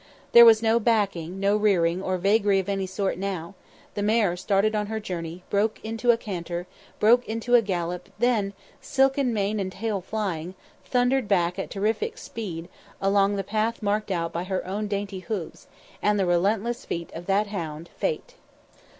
There 0.31 0.45
was 0.45 0.63
no 0.63 0.79
backing, 0.79 1.39
no 1.39 1.55
rearing, 1.55 2.01
or 2.01 2.17
vagary 2.17 2.57
of 2.57 2.67
any 2.67 2.87
sort 2.87 3.19
now; 3.19 3.53
the 3.93 4.01
mare 4.01 4.35
started 4.35 4.73
on 4.73 4.87
her 4.87 4.99
journey; 4.99 5.43
broke 5.51 5.79
into 5.85 6.09
a 6.09 6.17
canter; 6.17 6.65
broke 6.99 7.23
into 7.29 7.53
a 7.53 7.61
gallop; 7.61 8.09
then, 8.17 8.53
silken 8.81 9.31
mane 9.31 9.59
and 9.59 9.71
tail 9.71 10.01
flying, 10.01 10.55
thundered 10.83 11.27
back 11.27 11.59
at 11.59 11.65
a 11.65 11.67
terrific 11.67 12.17
speed 12.17 12.67
along 12.99 13.35
the 13.35 13.43
path 13.43 13.83
marked 13.83 14.09
out 14.09 14.33
by 14.33 14.45
her 14.45 14.65
own 14.65 14.87
dainty 14.87 15.19
hoofs, 15.19 15.67
and 16.01 16.17
the 16.17 16.25
relentless 16.25 16.83
feet 16.83 17.11
of 17.13 17.27
that 17.27 17.49
hound, 17.49 17.87
Fate. 17.95 18.33